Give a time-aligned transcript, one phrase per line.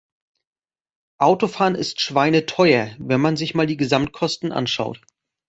[1.19, 4.99] Autofahren ist schweineteuer, wenn man sich mal die Gesamtkosten anschaut.